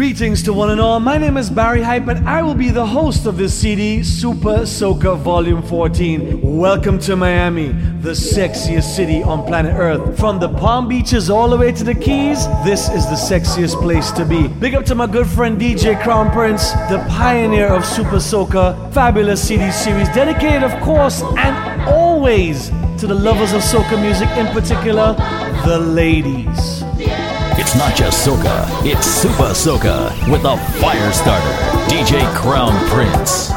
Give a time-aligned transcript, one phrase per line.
[0.00, 0.98] Greetings to one and all.
[0.98, 4.62] My name is Barrie Hype, and I will be the host of this CD, Supa
[4.62, 6.40] Soca Volume 14.
[6.40, 7.68] Welcome to Miami,
[8.00, 10.18] the sexiest city on planet Earth.
[10.18, 14.10] From the Palm Beaches all the way to the Keys, this is the sexiest place
[14.12, 14.48] to be.
[14.48, 19.46] Big up to my good friend DJ Crown Prince, the pioneer of Supa Soca, fabulous
[19.46, 25.12] CD series, dedicated, of course, and always to the lovers of soca music, in particular,
[25.66, 26.89] the ladies.
[27.58, 31.54] It's not just soca, it's supa soca with a fire starter,
[31.88, 33.50] DJ Crown Prince.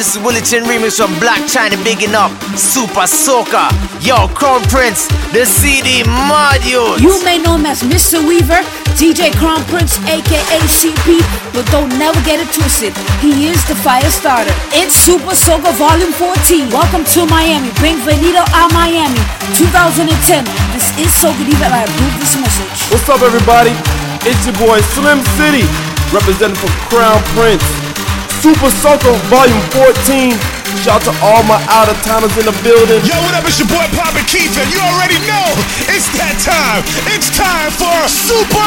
[0.00, 3.68] This is Willie Willington Remix from Black Chiney bigging up Supa Soca.
[4.00, 5.04] Yo, Crown Prince,
[5.36, 6.96] the CD module.
[6.96, 8.16] You may know him as Mr.
[8.24, 8.64] Weaver,
[8.96, 11.20] DJ Crown Prince, aka CP,
[11.52, 12.96] but don't never get it twisted.
[13.20, 14.56] He is the fire starter.
[14.72, 16.72] It's Supa Soca Volume 14.
[16.72, 17.68] Welcome to Miami.
[17.76, 19.20] Bring Bienvenido a Miami
[19.52, 20.48] 2010.
[20.72, 22.88] This is Soca Diva and I approve this message.
[22.88, 23.76] What's up, everybody?
[24.24, 25.68] It's your boy Slim City,
[26.08, 27.79] representing for Crown Prince.
[28.40, 30.32] Supa Soca Volume 14.
[30.80, 33.04] Shout out to all my out of towners in the building.
[33.04, 33.44] Yo, what up?
[33.44, 35.44] It's your boy Papa Keith, and you already know
[35.92, 36.80] it's that time.
[37.12, 38.64] It's time for Supa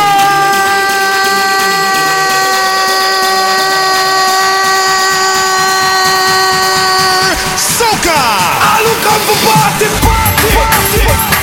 [7.58, 8.14] Soca.
[8.14, 11.43] I look up for party, party, party.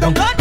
[0.00, 0.39] don't cut.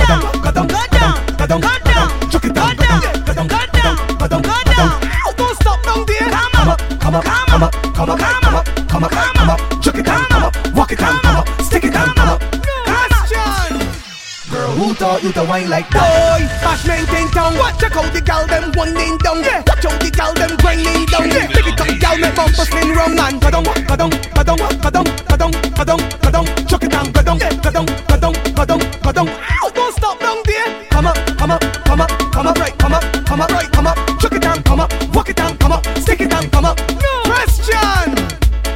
[14.99, 16.03] Taught you to wine like that?
[16.03, 17.55] Boy, bash maintain town.
[17.55, 19.39] Watch out the gal them winding down.
[19.39, 19.63] Yeah.
[19.65, 21.31] Watch out the gal them grinding down.
[21.31, 21.47] Yeah.
[21.47, 26.03] Pick it up, gal make bumper spin round and gadong, gadong, gadong, gadong, gadong, gadong,
[26.19, 26.47] gadong.
[26.67, 29.29] Chuck it down, gadong, gadong, gadong, gadong, gadong.
[29.31, 30.67] Ow, Don't stop down there.
[30.91, 33.87] Come up, come up, come up, come up, right, come up, come up, right, come
[33.87, 33.97] up.
[34.19, 36.77] Chuck it down, come up, walk it down, come up, stick it down, come up.
[36.99, 38.11] No question.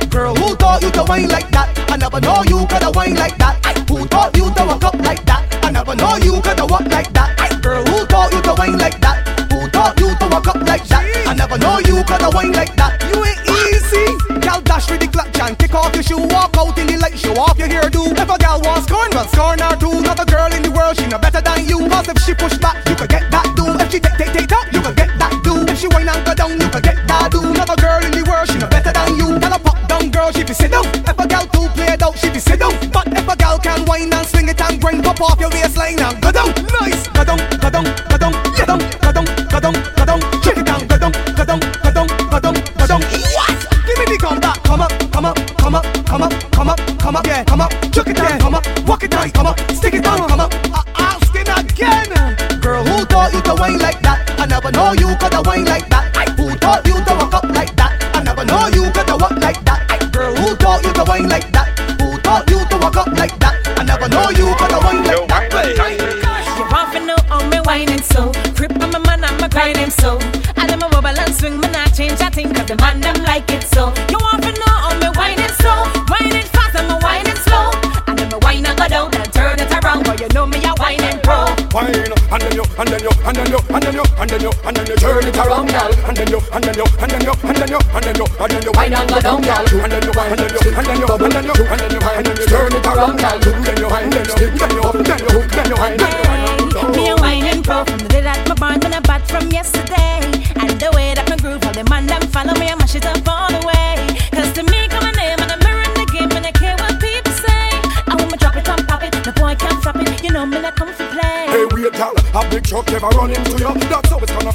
[0.07, 1.67] Girl, who taught you to wine like that?
[1.91, 3.42] I never know you coulda wine like that.
[94.95, 95.97] And.
[96.95, 100.21] Me a whining pro from the day that my when I bat from yesterday.
[100.61, 103.05] And the way that my groove, all the man them follow me, I mash it
[103.05, 103.97] up all the way.
[104.31, 106.99] Cause to me come a name and I'm mirroring the game and I care what
[107.01, 107.69] people say.
[108.05, 110.61] I want me drop it pop it, the boy can't stop it, you know me
[110.61, 111.47] not come for play.
[111.49, 113.82] Hey, wait, a big truck ever run into you.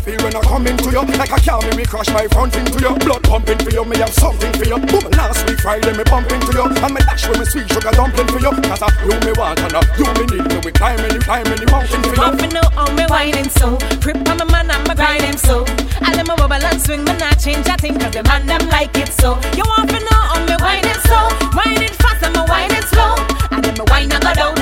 [0.08, 1.04] Feel when I come into you.
[1.20, 2.96] Like a car, me, me crash my front into you.
[3.04, 4.80] Blood pumping for you, me have something for you.
[4.88, 6.64] Boom, last week Friday, me pump into you.
[6.64, 8.52] And me dash with me sweet sugar dumpling for you.
[8.64, 10.56] Cause I you me want and I you me need me.
[10.64, 12.36] We climbing, the climbing the mountain for you.
[12.40, 15.64] to know how me whining so Crip on my man, I'm a grinding so
[16.00, 18.64] I them a wobble and swing, me not change a thing Cause the man them
[18.68, 21.18] like it so You want to know how me whining so
[21.52, 23.12] Whining fast, I'm a whining slow
[23.52, 24.57] I them a whine and go down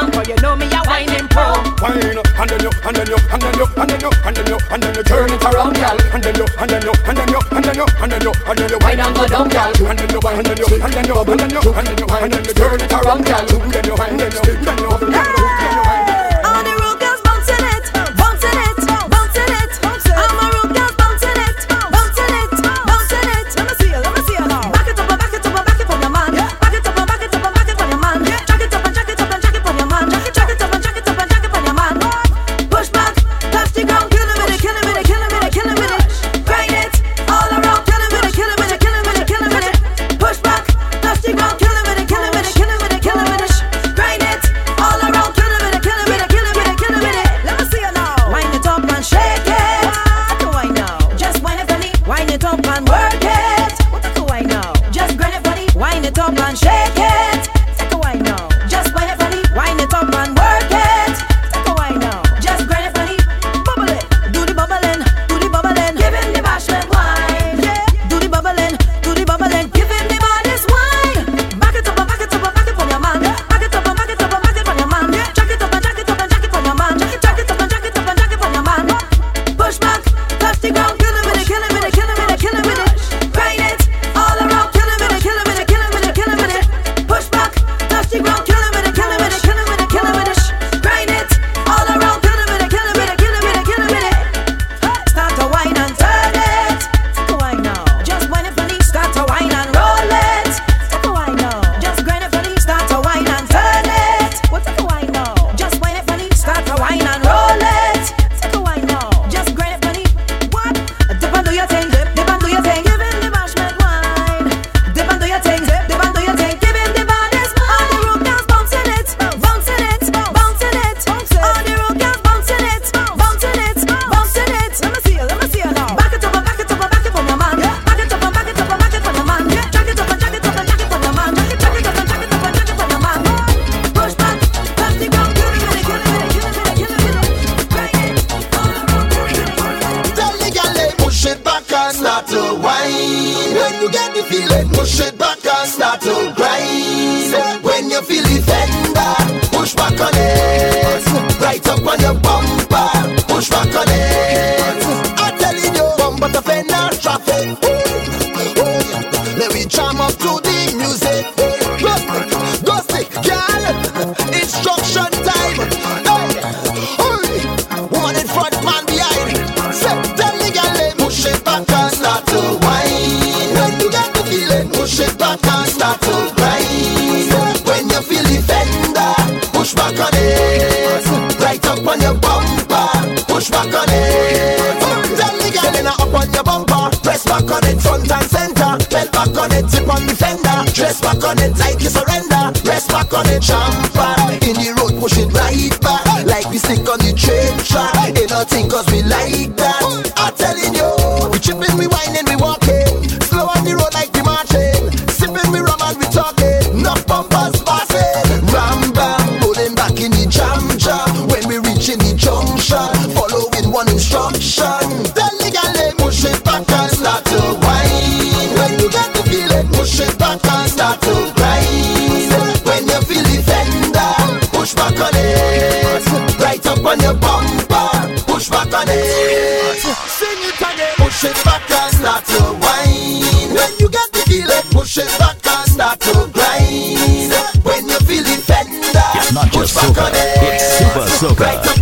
[0.00, 3.06] and around But you know me a whining pro Wine, and then you, and then
[3.08, 5.44] you, and then you, and then you, and then you, and then you turn it
[5.44, 5.96] around, gal.
[6.12, 8.32] And then you, and then you, and then you, and then you, and then you,
[8.46, 9.72] and then you wine and go down, gal.
[9.88, 12.06] And then you, and then you, and then you, and then you, and then you,
[12.10, 14.89] and then you turn it around, you, and then you, you, then you, then you.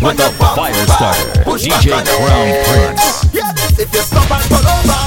[0.02, 3.24] with the Firestarter, DJ Crown Prince.
[3.78, 4.97] If you stop and pull over.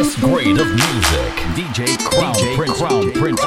[0.00, 1.32] Highest grade of music.
[1.54, 2.78] DJ Crown Prince.
[2.78, 3.40] Crown Prince.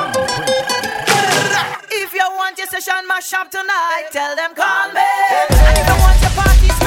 [1.90, 5.02] If you want your session mash up tonight, tell them call me.
[5.32, 6.83] And if you want your party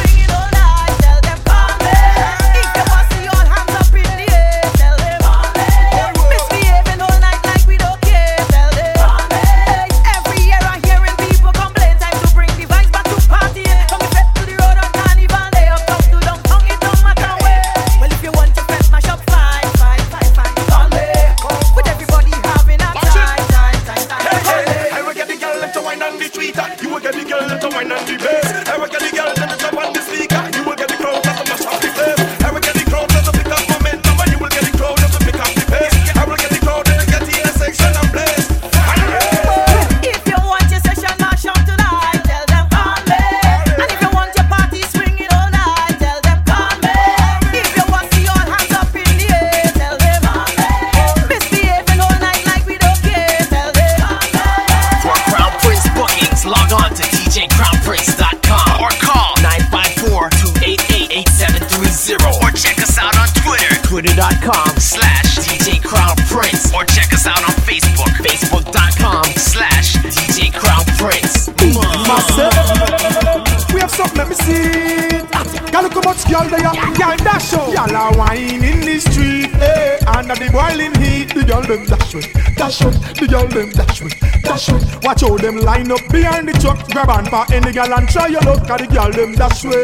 [81.66, 82.26] them dash out,
[82.56, 82.94] dash out.
[83.18, 85.04] The girl them dash out, dash out.
[85.04, 88.28] Watch how them line up behind the truck, grab on for any girl and try
[88.28, 88.66] your luck.
[88.66, 89.82] 'cause the girl them dash way,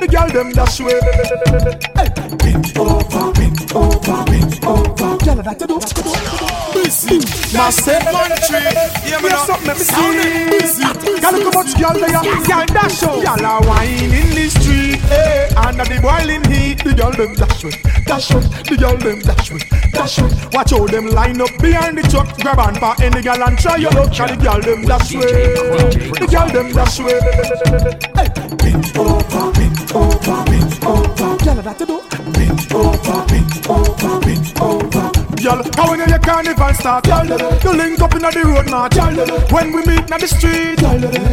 [0.00, 1.00] the girl them dash way.
[1.96, 2.08] Hey,
[2.40, 5.16] bend over, bend over, bend over.
[5.24, 5.76] Girl, that you do.
[6.74, 7.18] Busy,
[7.56, 8.62] myself, country.
[9.08, 10.50] Yeah, have something, me see.
[10.50, 10.84] Busy,
[11.20, 12.24] girl, look how much girl they are.
[12.48, 13.24] Girl, dash out.
[13.24, 15.48] Girl are wine in the street, eh?
[15.56, 18.44] Under the boiling heat, the girl them dash out, dash out.
[18.68, 19.62] The girl them dash out,
[19.96, 20.32] dash out.
[20.52, 23.76] Watch how them line up behind the truck, grab on for any girl and try
[23.76, 24.10] your luck.
[24.12, 25.54] 'cause the girl them dash way,
[26.20, 27.20] the girl them dash way.
[28.16, 28.28] Hey,
[28.60, 31.30] bend over, bend over, bend over.
[31.44, 31.98] Girl, that you do.
[32.34, 35.06] Bend over, bend over, bend over.
[35.42, 36.00] Girl, how when
[36.66, 39.14] your carnival start, you link up inna the road girl.
[39.50, 40.80] When we meet inna the street,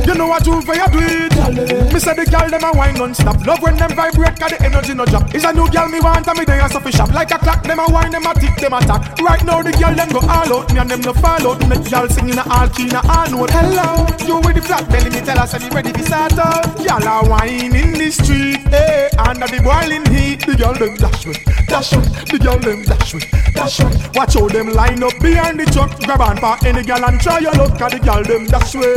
[0.08, 1.94] you know what you for you do it.
[1.94, 3.46] Me say the girl them a wine non-stop.
[3.46, 5.34] Love when them vibrate, 'cause the energy no drop.
[5.34, 7.64] Is a new girl me want and me there so fi shop like a clock.
[7.64, 9.20] Them a wine, them a tick, them a tack.
[9.22, 11.58] Right now the girl them go all out, me and them no follow.
[11.68, 13.52] Make girl sing in a all key, in a all note.
[13.52, 16.78] Hello, you with the flat belly, me tell us and me ready to start out.
[16.78, 19.10] Girl a wine in the street, eh?
[19.18, 22.04] Under the boiling heat, the girl them dash with, dash out.
[22.30, 24.16] The girl them dash with, dash out.
[24.16, 27.40] Watch how them line up behind the truck, grab on for any girl and try
[27.40, 27.78] your luck.
[27.78, 28.94] 'cause the girl them dash way,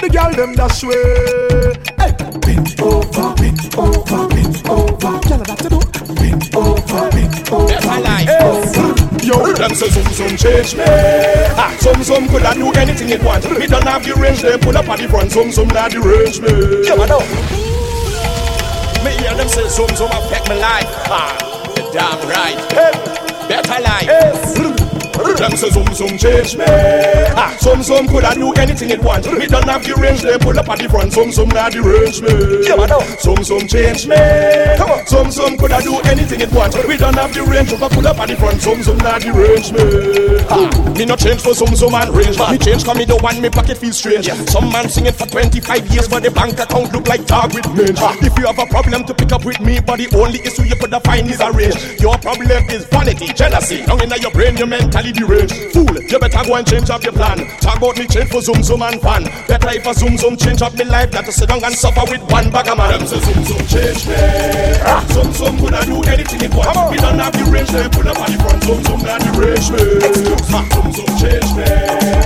[0.00, 1.74] the girl them dash way.
[1.98, 5.14] Hey, bend over, bend over, bend over.
[5.28, 5.80] Girl, that you do.
[6.14, 7.74] Bend over, bend over.
[9.24, 10.84] Yo, them say some some change me.
[11.56, 13.42] Ah, some some coulda do anything it want.
[13.58, 15.32] Me don't have the range, them pull up at the front.
[15.32, 16.86] Some some not the range me.
[16.86, 17.63] Yeah, I know.
[19.04, 20.88] Me hear them say some some affect my life.
[21.10, 21.36] Ah,
[21.92, 22.58] damn right.
[22.72, 24.83] Hey, better life.
[25.36, 26.64] Them say some some change me.
[27.36, 29.26] Ah, some some coulda do anything it want.
[29.38, 31.12] Me don't have the range, them pull up at the front.
[31.12, 32.66] Some some not the range me.
[32.66, 33.00] Yeah, I know.
[33.18, 34.16] Some some change me.
[34.78, 35.06] Come on.
[35.06, 36.74] Some some coulda do anything it want.
[36.86, 38.62] We don't have the range, so pull up at the front.
[38.62, 39.82] Some some not the range me.
[40.48, 42.38] Ah, me not change for some some man range.
[42.38, 42.52] Man.
[42.52, 44.26] Me change 'cause me the one me pocket feel strange.
[44.28, 44.38] Yeah.
[44.46, 47.66] Some man sing it for 25 years, but the bank account look like dog with
[47.74, 47.98] mange.
[48.22, 50.76] If you have a problem to pick up with me, but the only issue you
[50.76, 51.76] coulda find is a range.
[52.00, 53.82] Your problem is vanity, jealousy.
[53.84, 55.54] Down in your brain, your mentally deranged.
[55.72, 57.38] Fool, you better go and change up your plan.
[57.60, 59.24] Talk about me change for zoom zoom and fan.
[59.48, 62.04] Better if a zoom zoom change up me life than to sit down and suffer
[62.10, 62.98] with one bag of man.
[62.98, 64.14] Them say zoom zoom change me.
[64.84, 65.04] Ah.
[65.12, 66.76] Zoom zoom coulda do anything it want.
[66.90, 68.62] We don't have the range, they put up on the front.
[68.64, 69.82] Zoom zoom not the range me.
[70.14, 71.64] Zoom zoom change me.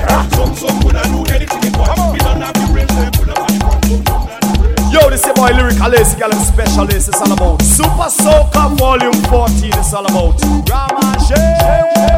[0.09, 0.27] Ah.
[0.35, 1.99] Zoom zoom coulda do anything it want.
[2.13, 3.85] We don't have the range, they put up on the front.
[3.87, 4.93] Zoom zoom not the range.
[4.93, 7.09] Yo, this is boy Lyricalist, girl, I'm specialist.
[7.09, 9.71] It's all about Supa Soca Volume 14.
[9.79, 12.18] It's all about Rama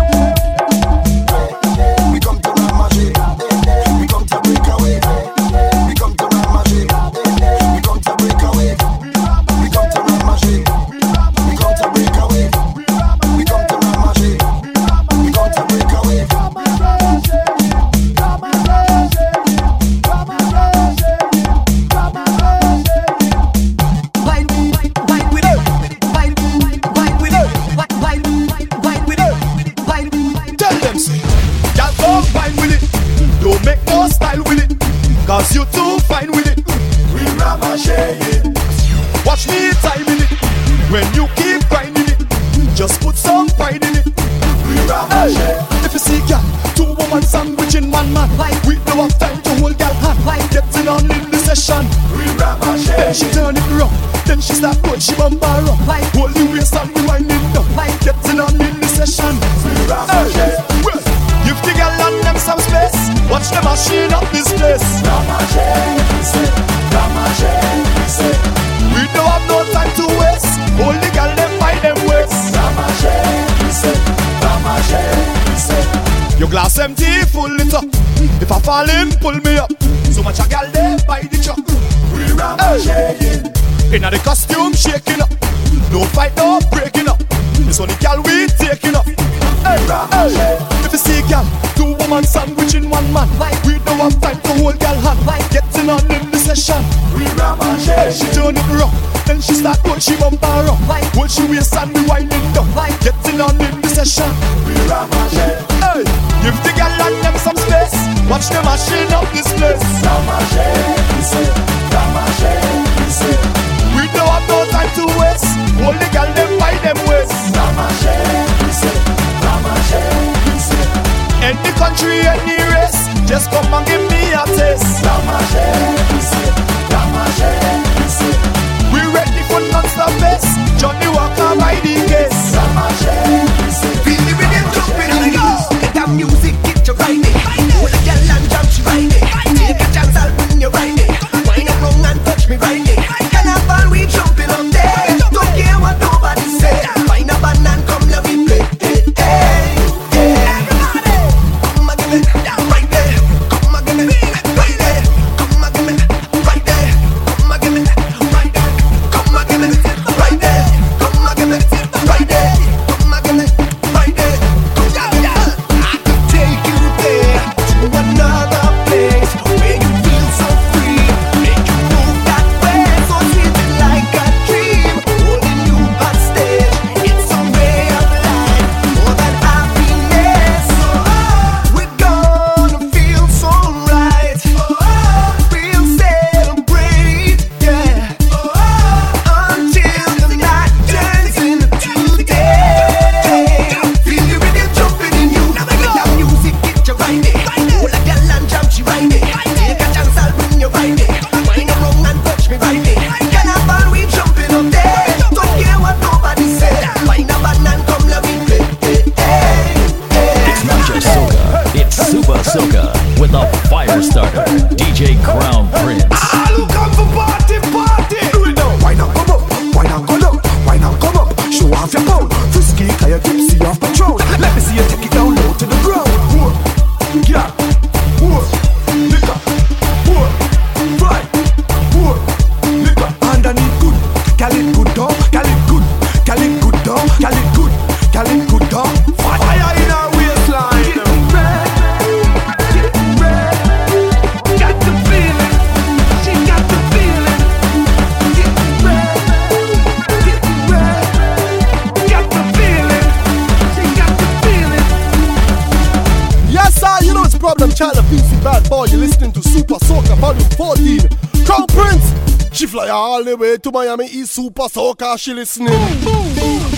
[263.70, 265.72] to Miami is supa soca, she listening.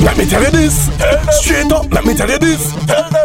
[0.03, 0.91] Let me tell you this,
[1.41, 2.73] straight up, let me tell you this.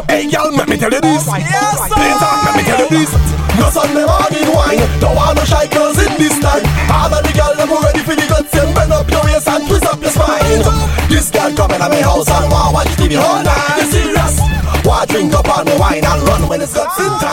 [0.08, 1.26] Hey, y'all, let me tell you this.
[1.28, 3.12] Yes, up, let me tell you this.
[3.58, 6.64] No Sunday morning wine, don't want no shy girls in this time.
[6.92, 9.68] All of the girls are ready for the guts and bend up your waist and
[9.68, 10.64] twist up your spine.
[11.10, 13.82] This girl coming at my house and want watch TV all night.
[13.82, 14.40] You serious?
[14.86, 17.27] Why drink up on the wine and run when it's guts in time?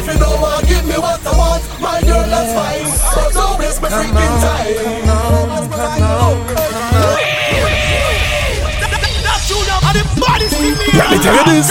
[0.00, 2.88] If you don't want, give me what I want, my girl, that's fine.
[3.12, 4.72] But don't waste my freaking time.
[5.04, 6.80] Come on, come on, come on.
[10.96, 11.68] Let me tell you this,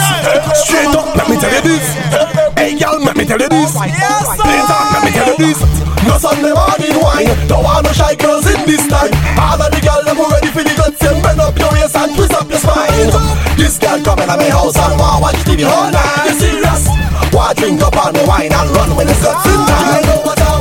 [0.62, 1.10] straight up.
[1.18, 1.82] Let me tell you this,
[2.54, 3.02] hey girl.
[3.02, 4.94] Let me tell you this, straight up.
[4.94, 5.58] Let me tell you this.
[6.06, 9.10] No Sunday morning wine, don't want no shy girls in this time.
[9.42, 12.14] All of the girls them ready for the guts, and bend up your waist and
[12.14, 13.10] twist up your spine.
[13.58, 16.69] This girl coming to my house and want watch TV all night.
[17.40, 19.96] I drink up on and wine and run when the sun's in time.
[19.96, 20.59] You know what I'm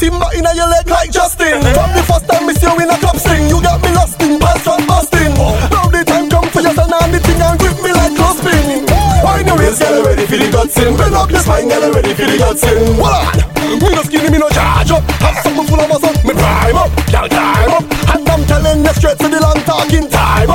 [0.00, 1.60] put him not in your leg like Justin.
[1.60, 4.40] From the first time miss you in a club sing, you got me lost in
[4.40, 5.34] past and busting.
[5.36, 8.86] Now the time come for your son and the thing and grip me like clothespin.
[9.20, 10.96] Find your waist, get ready for the guts in.
[10.96, 12.96] Bend up your spine, get ready for the guts in.
[12.96, 13.36] What?
[13.60, 15.04] Me no skinny, me no charge up.
[15.20, 17.84] Have something full of muscle, me prime up, y'all time up.
[18.16, 20.49] And I'm telling you straight to the long talking time.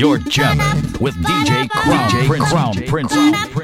[0.00, 2.48] You're jamming with DJ Crown DJ Prince.
[2.48, 3.12] Crown Prince.
[3.12, 3.59] Crown Prince.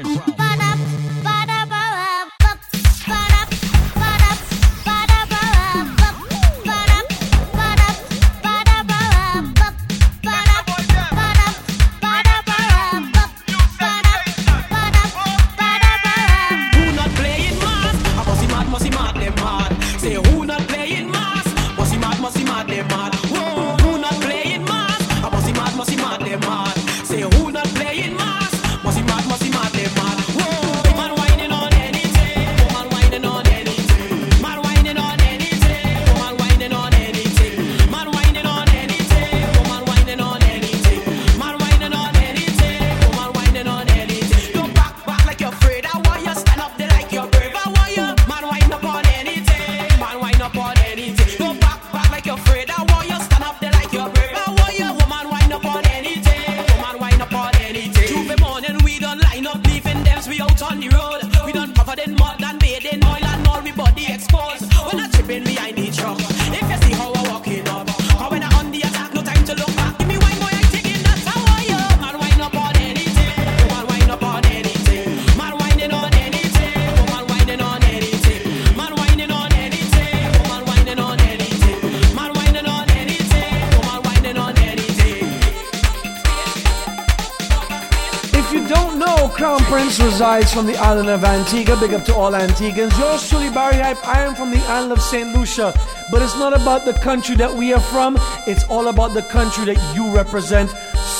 [90.41, 91.75] guys from the island of Antigua.
[91.77, 92.95] Big up to all Antiguans.
[92.99, 94.07] Yours truly, Barrie Hype.
[94.07, 95.35] I am from the island of St.
[95.35, 95.73] Lucia.
[96.11, 99.65] But it's not about the country that we are from, it's all about the country
[99.65, 100.69] that you represent.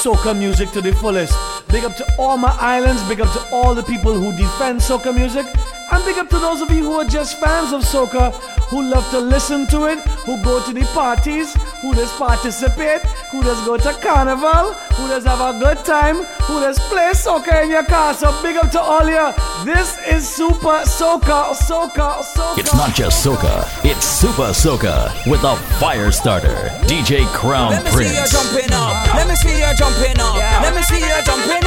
[0.01, 1.33] Soca music to the fullest.
[1.69, 3.01] Big up to all my islands.
[3.09, 5.45] Big up to all the people who defend soca music.
[5.91, 8.35] And big up to those of you who are just fans of soca,
[8.69, 13.01] who love to listen to it, who go to the parties, who just participate,
[13.31, 17.63] who just go to carnival who does have a good time, who does play soca
[17.63, 18.13] in your car.
[18.13, 19.31] So big up to all you.
[19.63, 22.57] This is Supa Soca, Soca, Soca.
[22.57, 26.69] It's not just Soca, it's Supa Soca with a fire starter.
[26.89, 27.95] DJ Crown Prince.
[27.95, 29.13] Let me see you jumping up.
[29.13, 30.35] Let me see you jumping up.
[30.63, 31.66] Let me see you jumping up.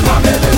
[0.00, 0.51] Mama, baby.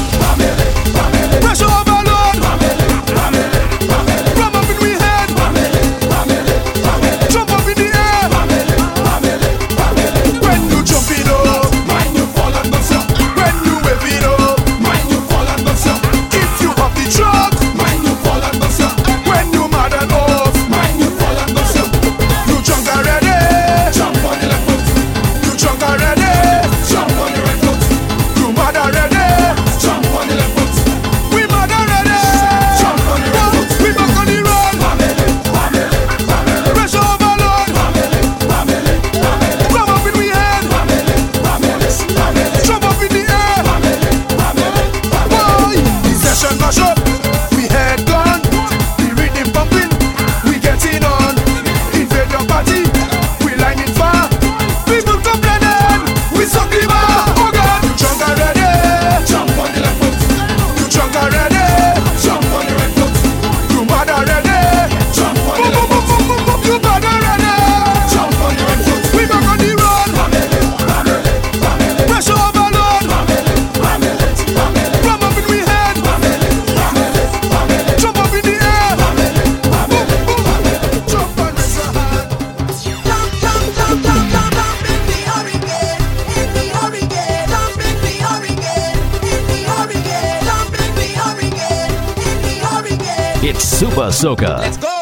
[94.14, 94.58] Ahsoka.
[94.60, 94.93] Let's go!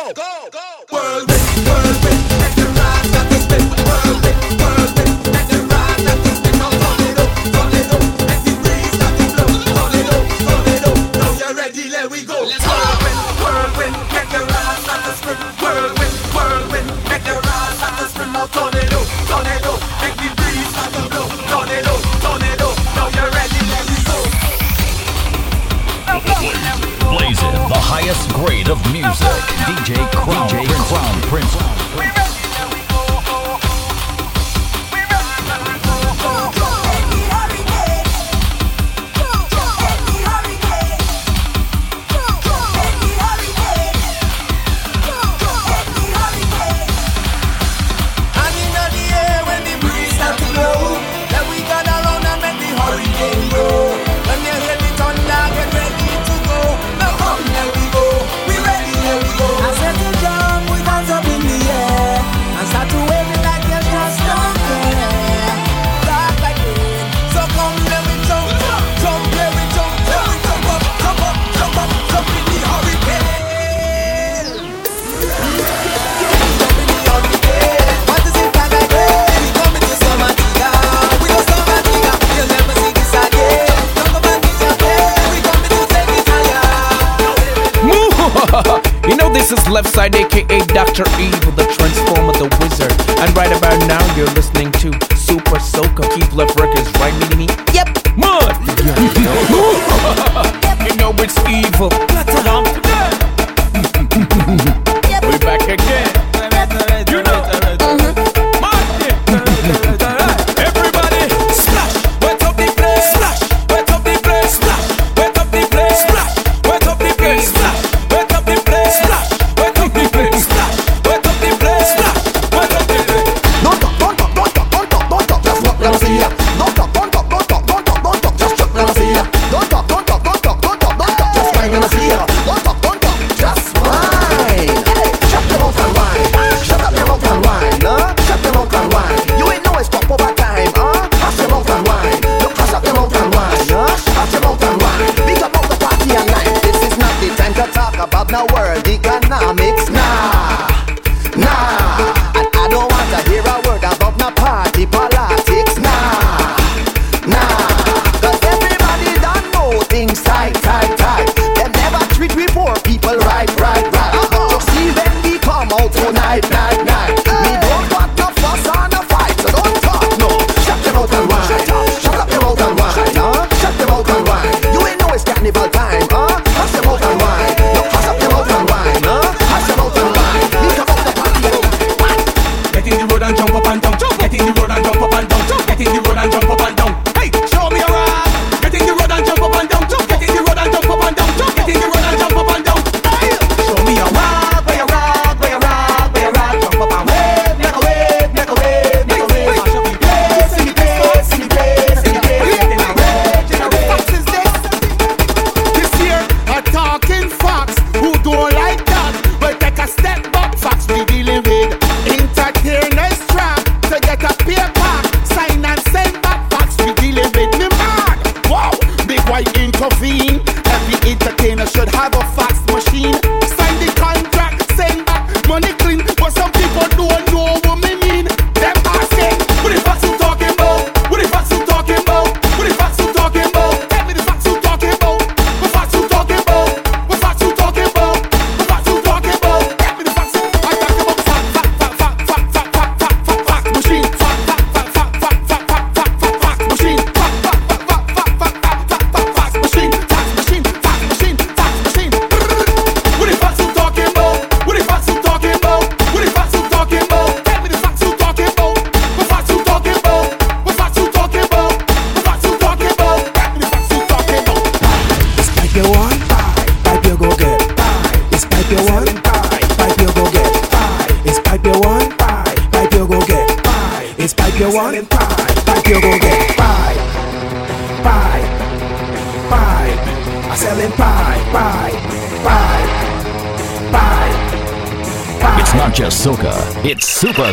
[183.22, 183.81] and jump up and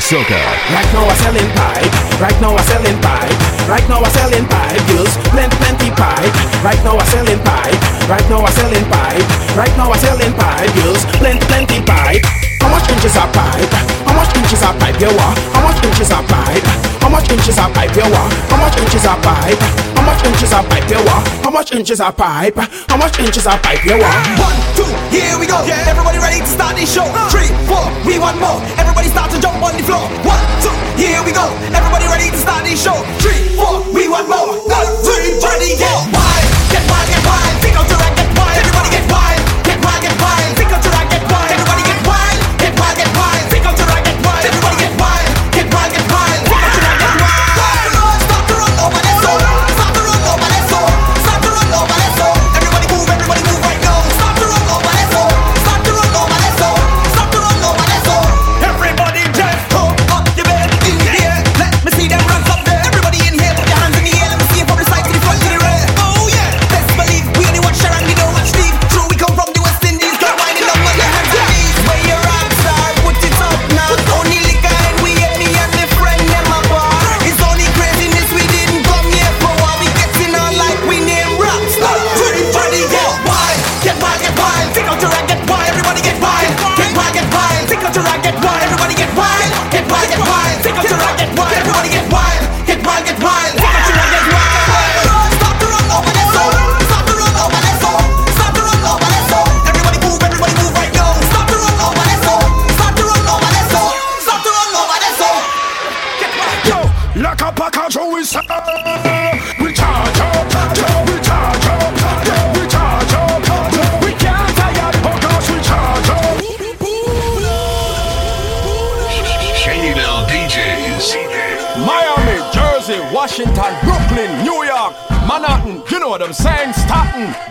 [0.10, 1.86] Right now we're selling pipe.
[2.18, 3.30] Right now we're selling pipe.
[3.70, 4.82] Right now we're selling pipe.
[4.89, 6.34] Girls, plenty, plenty pipe.
[6.66, 7.78] Right now we're selling pipe.
[8.10, 9.22] Right now we're selling pipe.
[9.53, 10.74] Right now we're selling pipe.
[10.82, 12.26] Girls, plenty, plenty pipe.
[12.57, 13.70] How much inches are pipe?
[14.10, 14.97] How much inches are pipe?
[14.97, 15.38] Yeah, what?
[15.53, 16.66] How much inches are pipe?
[17.05, 17.93] How much inches are pipe?
[17.93, 18.34] Yeah, what?
[18.49, 19.62] How much inches are pipe?
[19.93, 20.89] How much inches are pipe?
[20.89, 21.22] Yeah, what?
[21.45, 22.57] How much inches are pipe?
[22.89, 23.86] How much inches are pipe?
[23.86, 24.41] you what?
[24.41, 25.62] One, two, here we go.
[25.70, 25.86] Yeah.
[25.86, 27.05] Everybody ready to start this show?
[27.05, 27.30] Uh.
[27.30, 28.57] Three, four, we want more.
[34.28, 34.67] one more.
[34.67, 35.09] Not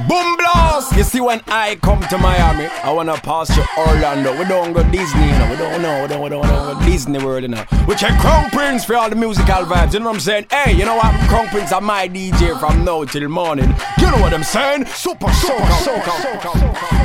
[0.08, 0.96] Boom, blast.
[0.96, 4.38] You see, when I come to Miami, I wanna pass to Orlando.
[4.38, 5.48] We don't go Disney, you know.
[5.50, 6.02] We don't know.
[6.02, 7.64] We don't, we don't, we don't go Disney World, you know.
[7.86, 9.92] We check Crown Prince for all the musical vibes.
[9.92, 10.46] You know what I'm saying?
[10.50, 11.14] Hey, you know what?
[11.28, 13.74] Crown Prince are my DJ from now till morning.
[13.98, 14.86] You know what I'm saying?
[14.86, 16.97] Super, super, super, super, super, super, super.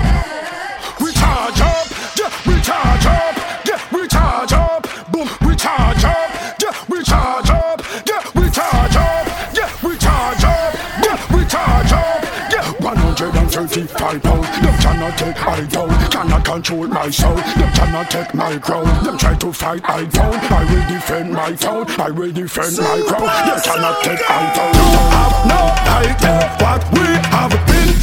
[13.53, 17.35] 35 pound Them cannot take I down Cannot control my soul.
[17.35, 18.85] Them cannot take my crown.
[19.03, 22.89] Them try to fight I down I will defend my town I will defend Super
[22.89, 23.29] my crown.
[23.45, 25.61] Them cannot take I down You have no
[26.01, 28.02] idea What we have been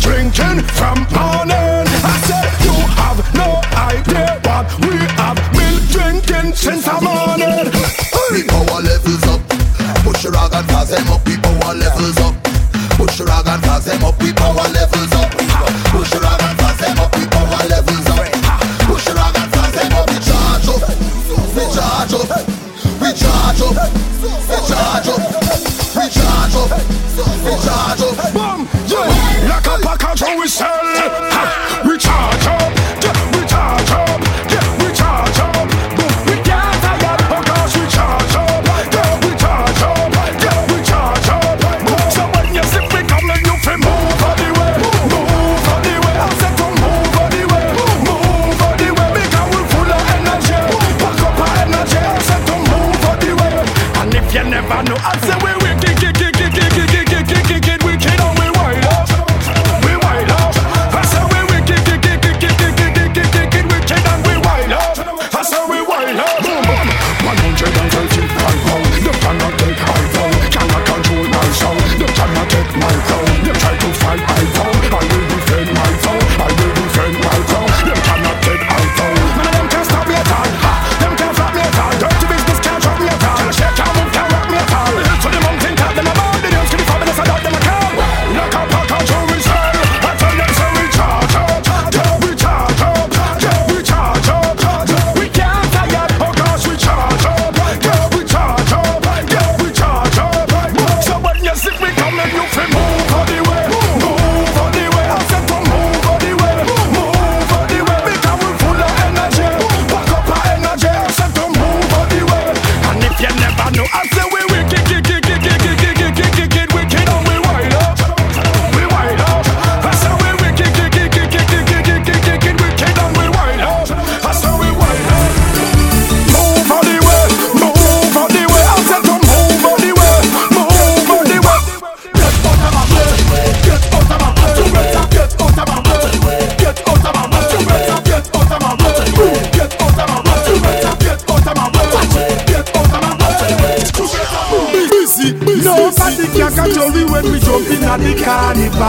[145.63, 148.81] Nobody can catch your when we jumping at the carnival.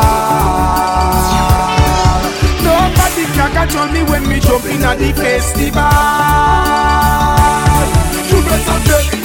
[2.63, 5.81] Nobody can catch me when we jumping at the festival.
[8.29, 9.20] You better take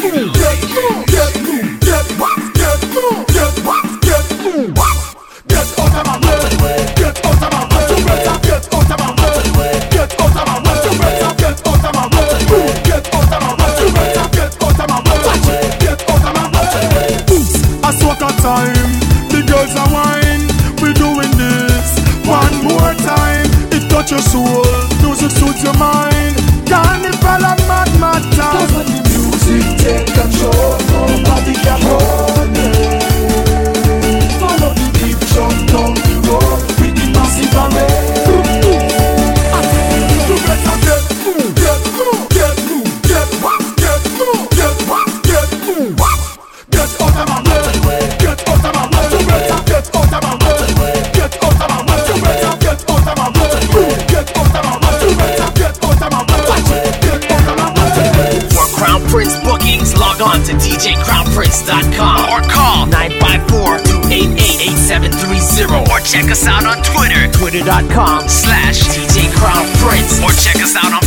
[67.57, 70.21] Twitter.com slash DJ Crown Prince.
[70.21, 71.01] Or check us out on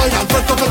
[0.00, 0.69] bailan, puesto que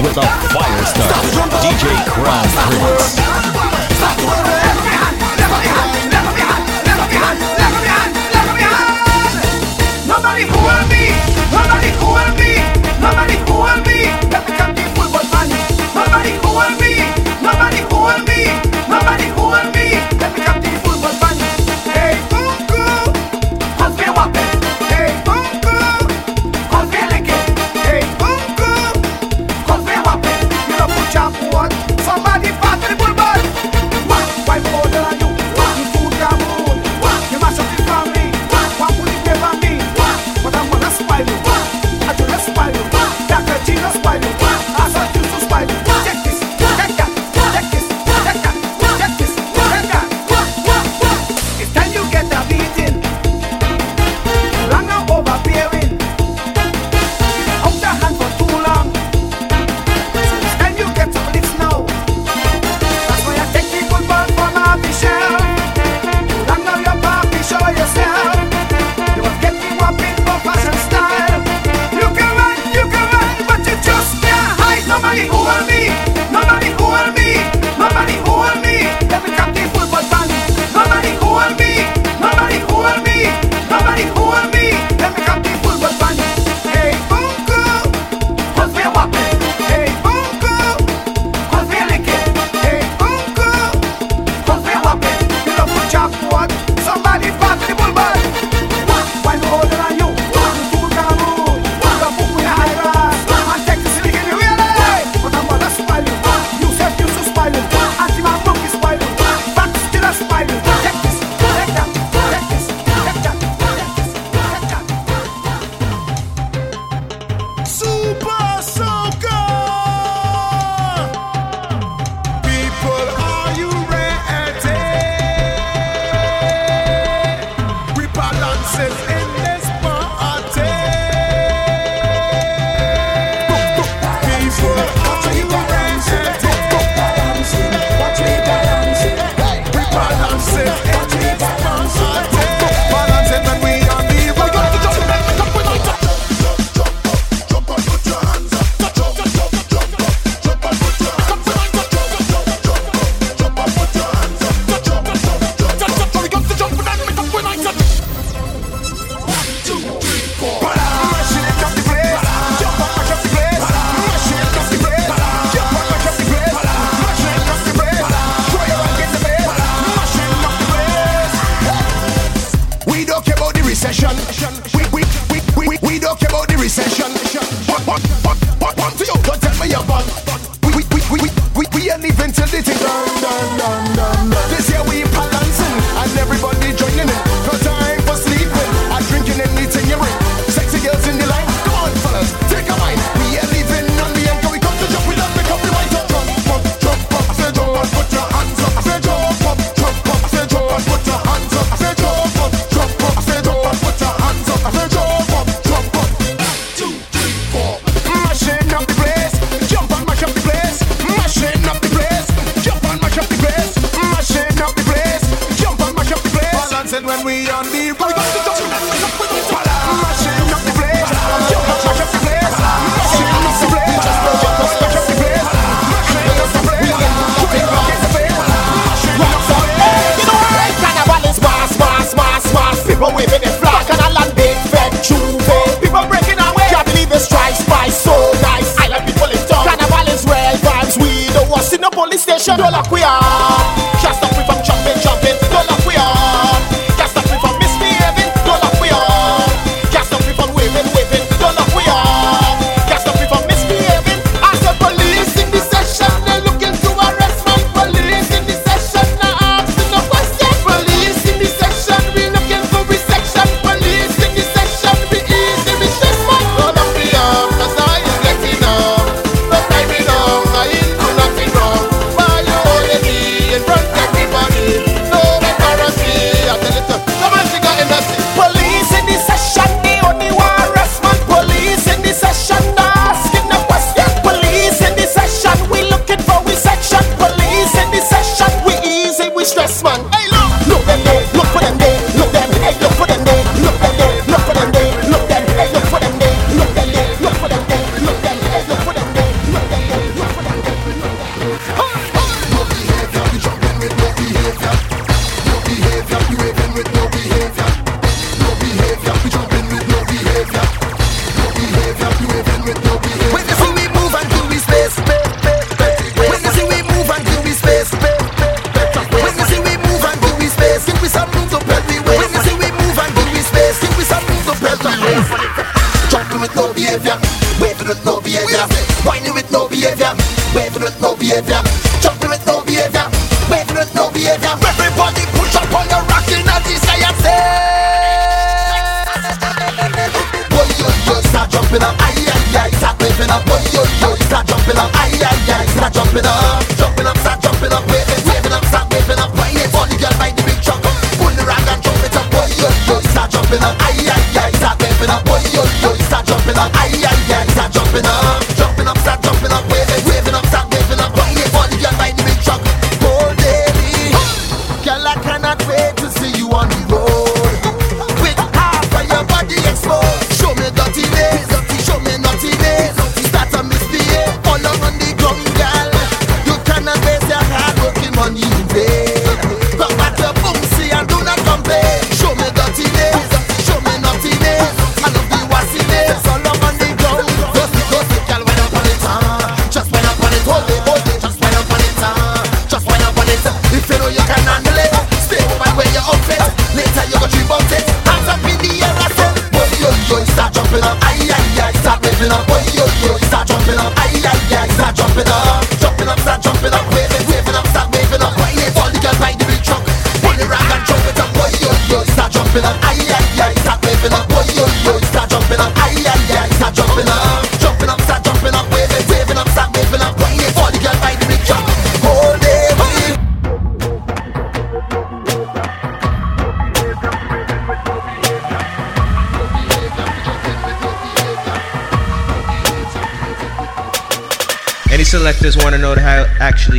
[0.00, 1.12] with a fire start,
[1.60, 2.46] DJ Crown
[2.80, 3.16] Prince.
[10.06, 11.04] Nobody hold me,
[11.52, 12.52] nobody hold me,
[13.00, 13.98] nobody hold me.
[14.32, 15.48] Let me football man.
[15.94, 16.78] Nobody hold
[17.42, 17.80] nobody
[18.26, 18.31] me.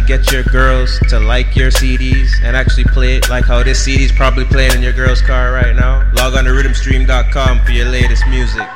[0.06, 4.12] Get your girls to like your CDs and actually play it like how this CD's
[4.12, 8.28] probably playing in your girl's car right now, log on to riddimstream.com for your latest
[8.28, 8.68] music.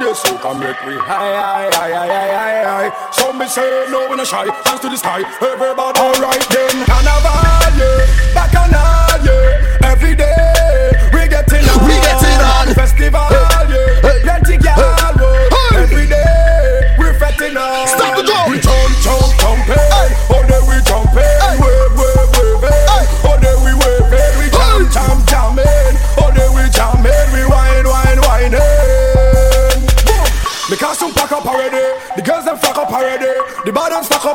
[0.00, 0.40] This you
[1.00, 1.68] high,
[3.48, 5.20] say no, we no shy, hands to the sky.
[5.42, 6.86] Everybody, alright then.
[6.86, 7.47] Carnival,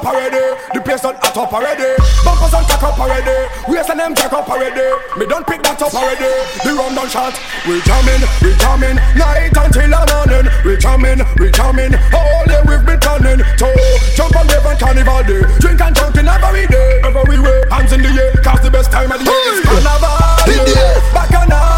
[0.03, 0.43] up already,
[0.73, 4.33] the place done hot up already, bumpers on cock up already, waist and them jack
[4.33, 4.83] up already,
[5.15, 6.27] me don't pick that up already,
[6.63, 7.31] the rum done shot,
[7.63, 12.83] we jamming, we jamming, night until the morning, we jamming, we jamming, all day we've
[12.83, 13.69] been turning, to.
[14.15, 17.93] Jump on rave on carnival day, drink and drunk in every day, every way, hands
[17.95, 20.19] in the air, cause the best time of the year is carnival,
[20.51, 21.72] In the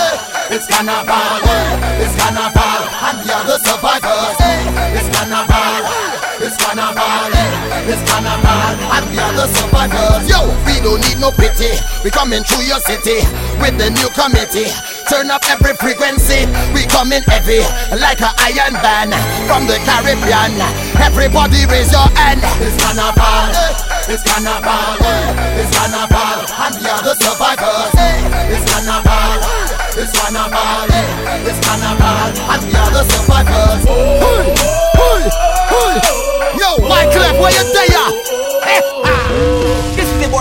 [0.51, 2.03] it's carnival, eh.
[2.03, 4.37] it's carnival, and the other survivors.
[4.41, 4.99] eh.
[4.99, 5.83] It's carnival,
[6.43, 7.91] it's carnival, eh.
[7.91, 10.25] it's carnival, and the other survivors.
[10.29, 11.73] Yo, we don't need no pity.
[12.05, 13.23] We coming through your city
[13.63, 14.71] with the new committee
[15.13, 16.49] turn up every frequency.
[16.73, 17.61] We coming heavy
[18.01, 19.13] like an iron band
[19.45, 20.57] from the Caribbean.
[20.97, 22.41] Everybody raise your hand.
[22.65, 23.53] It's carnival,
[24.09, 24.97] it's carnival,
[25.61, 27.93] it's carnival, and we are the survivors.
[27.93, 29.37] It's carnival,
[30.01, 30.89] it's carnival,
[31.45, 33.85] it's carnival, and we are the survivors.
[33.85, 34.49] Hey,
[34.97, 35.29] hey,
[35.69, 36.33] hey.
[36.57, 37.92] Yo, Wyclef, where you day?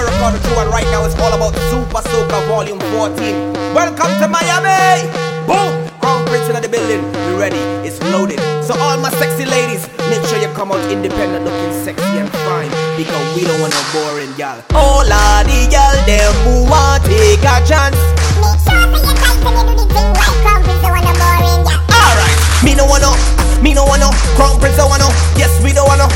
[0.02, 3.54] 4 o'clock the crew, and right now it's all about Supa Soca Volume 14.
[3.78, 5.06] Welcome to Miami!
[5.46, 5.70] Boom!
[6.02, 8.42] Crown Prince in the building, we ready, it's loaded.
[8.66, 12.74] So, all my sexy ladies, make sure you come out independent, looking sexy and fine,
[12.98, 14.58] because we don't want no boring y'all.
[14.74, 18.00] All of the y'all, them who want take a chance.
[18.42, 21.06] Make sure for your type, and you do the thing like Crown Prince, don't want
[21.06, 21.94] no boring y'all.
[21.94, 23.14] Alright, me no wanna,
[23.62, 26.10] me no wanna, Crown Prince, don't wanna, yes, we don't wanna.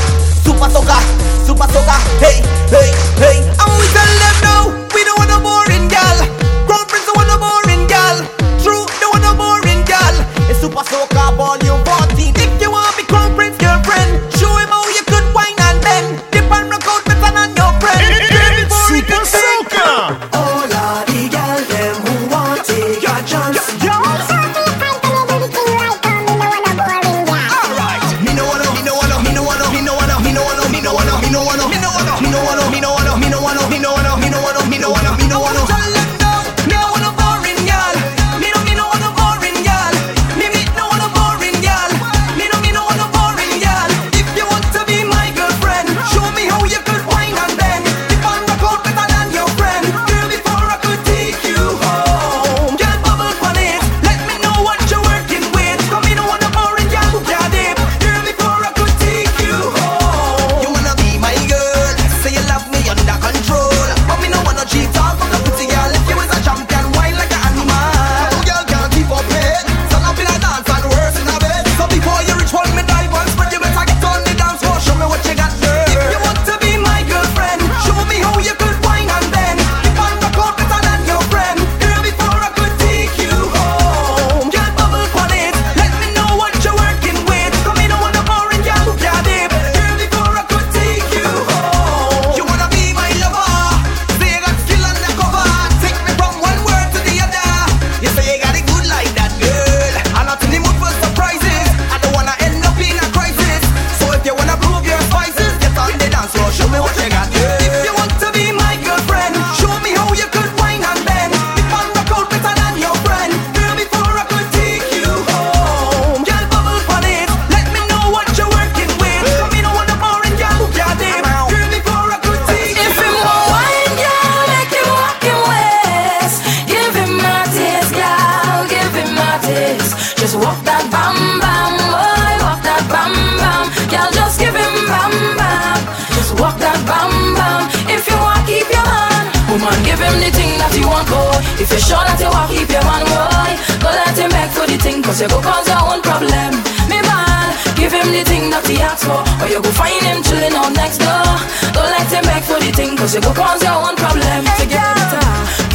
[0.46, 0.94] Supa Soca,
[1.44, 2.38] Supa Soca, hey,
[2.70, 6.18] hey, hey, and we tell them no, we don't want no boring gal,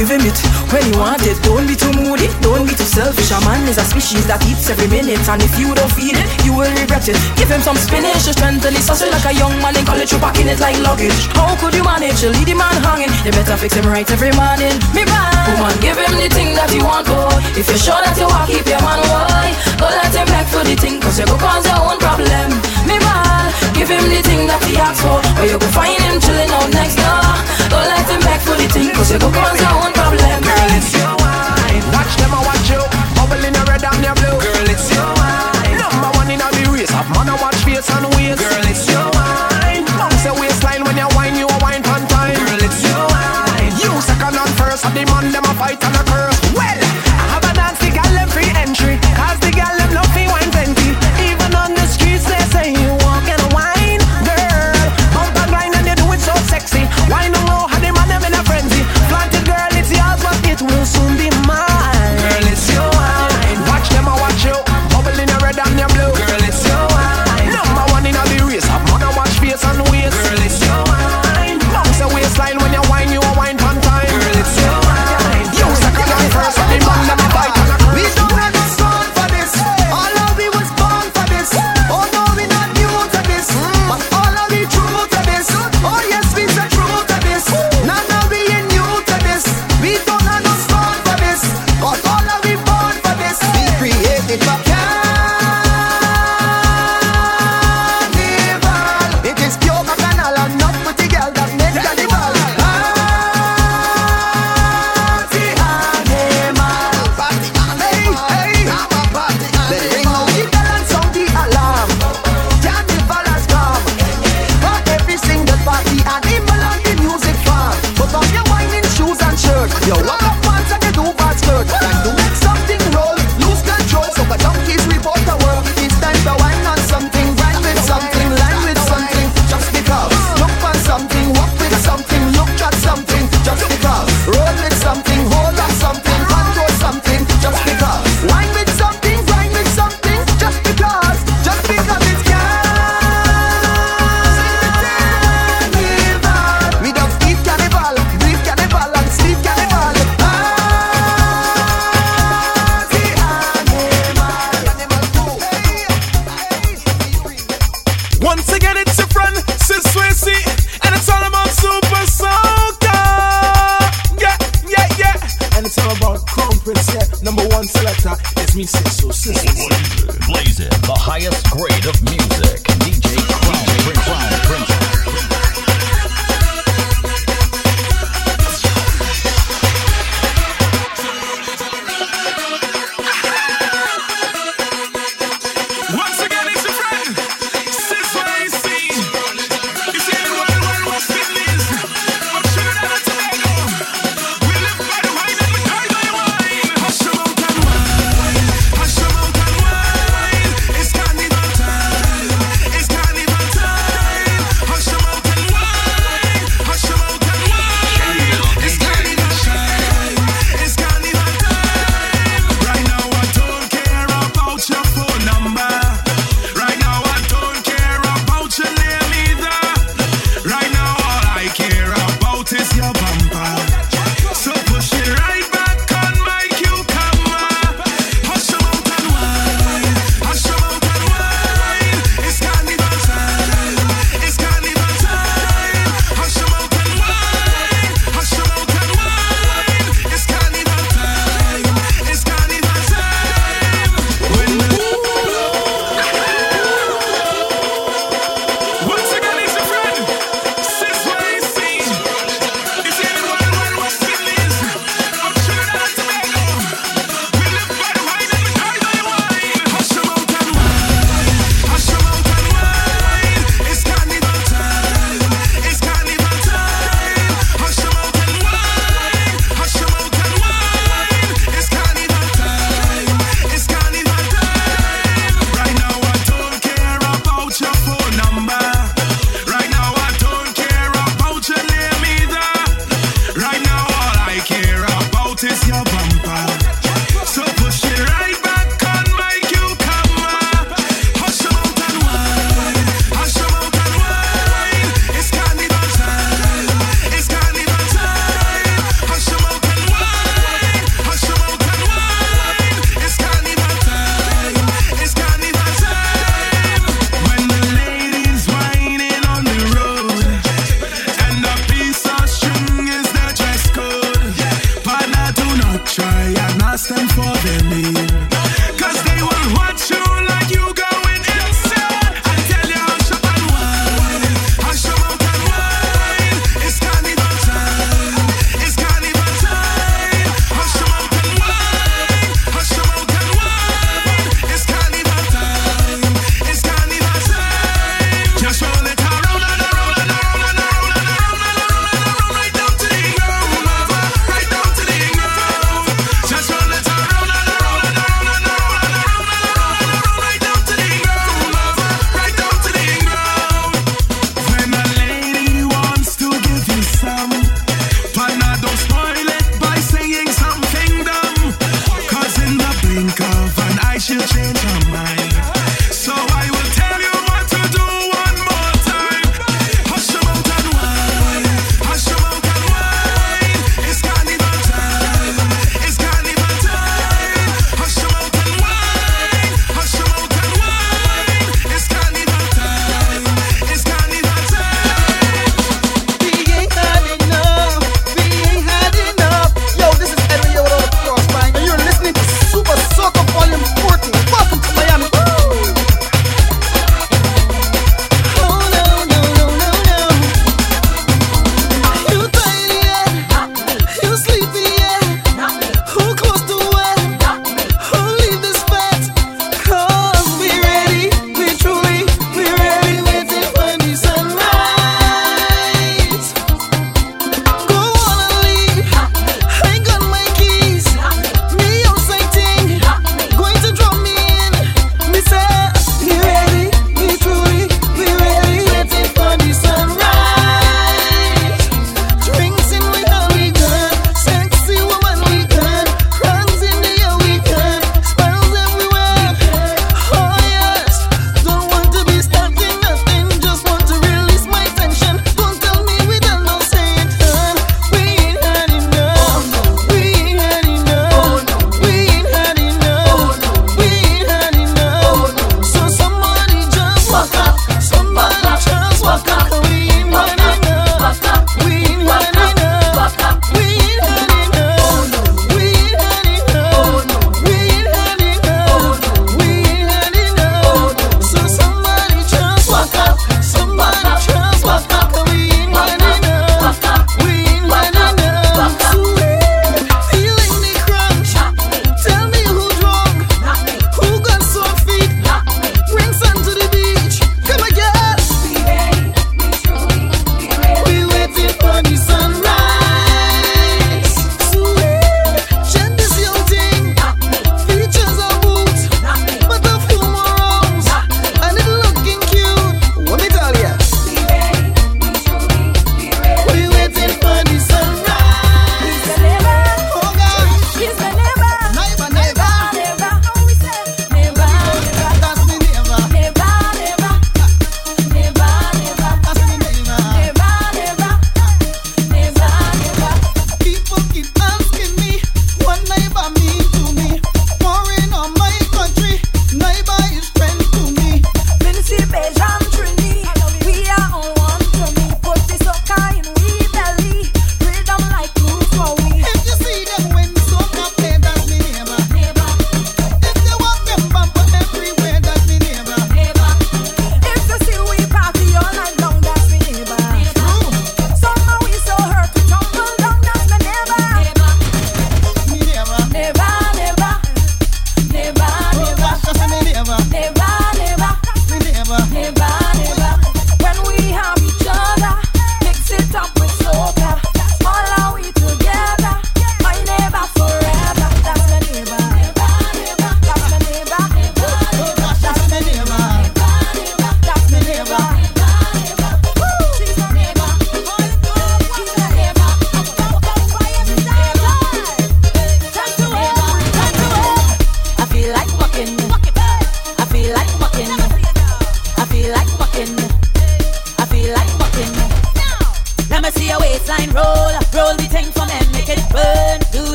[0.00, 0.38] give him it
[0.72, 1.36] when he want it.
[1.44, 3.28] Don't be too moody, don't be too selfish.
[3.36, 6.24] A man is a species that eats every minute, and if you don't feed it,
[6.40, 7.20] you will regret it.
[7.36, 10.16] Give him some spinach to strengthen his sausage like a young man in college, you
[10.16, 11.12] packing it like luggage.
[11.36, 13.12] How could you manage to leave the man hanging?
[13.28, 14.72] You better fix him right every morning.
[14.96, 17.36] Me man, woman, give him the thing that he want, boy.
[17.60, 19.52] If you're sure that you want, keep your man, away.
[19.76, 22.48] Go let him beg for the thing, cause you go cause your own problem.
[22.88, 26.16] Me man, give him the thing that he asked for, or you go find him
[26.24, 27.59] chilling out next door.
[27.70, 29.92] Don't let beg for the you go cause your own.
[29.94, 31.84] Girl, it's your wine.
[31.94, 32.82] Watch them, I watch you.
[33.14, 34.38] Bubble in red and blue.
[34.42, 35.78] Girl, it's your wine.
[35.78, 36.90] Number one in the race.
[36.90, 38.42] Man, I watch face and waist.
[38.42, 39.86] Girl, it's your wine.
[40.40, 41.06] Waistline when you
[41.38, 42.06] you a wine time.
[42.10, 43.72] Girl, it's your wine.
[43.78, 44.82] You second and first.
[44.82, 46.49] The man, them a fight and a curse.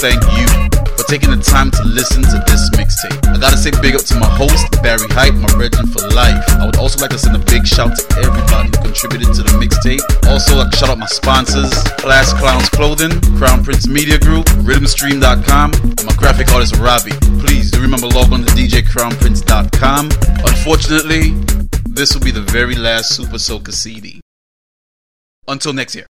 [0.00, 0.48] thank you
[0.96, 3.20] for taking the time to listen to this mixtape.
[3.28, 6.40] I gotta say big up to my host, Barrie Hype, my legend for life.
[6.56, 9.44] I would also like to send a big shout out to everybody who contributed to
[9.44, 10.00] the mixtape.
[10.24, 11.68] Also, like shout out my sponsors,
[12.00, 17.12] Class Clowns Clothing, Crown Prince Media Group, Riddimstream.com, and my graphic artist Robbie.
[17.44, 20.08] Please do remember log on to DJCrownPrince.com.
[20.48, 21.36] Unfortunately,
[21.92, 24.22] this will be the very last Supa Soca CD.
[25.46, 26.06] Until next year.